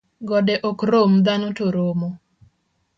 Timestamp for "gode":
0.27-0.55